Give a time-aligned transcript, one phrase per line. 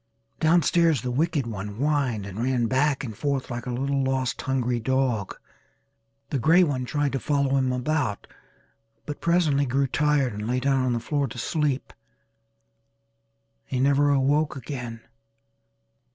[0.39, 4.41] Down stairs the wicked one whined and ran back and forth like a little lost
[4.41, 5.37] hungry dog.
[6.31, 8.25] The grey one tried to follow him about
[9.05, 11.93] but presently grew tired and lay down on the floor to sleep.
[13.63, 15.01] He never awoke again.